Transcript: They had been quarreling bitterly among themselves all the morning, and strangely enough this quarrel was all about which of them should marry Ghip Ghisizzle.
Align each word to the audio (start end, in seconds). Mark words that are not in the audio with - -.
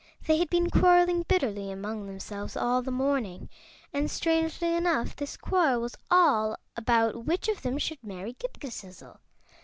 They 0.25 0.37
had 0.39 0.49
been 0.49 0.71
quarreling 0.71 1.21
bitterly 1.27 1.69
among 1.71 2.07
themselves 2.07 2.57
all 2.57 2.81
the 2.81 2.89
morning, 2.89 3.49
and 3.93 4.09
strangely 4.09 4.73
enough 4.73 5.15
this 5.15 5.37
quarrel 5.37 5.81
was 5.81 5.95
all 6.09 6.57
about 6.75 7.25
which 7.27 7.47
of 7.47 7.61
them 7.61 7.77
should 7.77 8.03
marry 8.03 8.33
Ghip 8.33 8.57
Ghisizzle. 8.59 9.19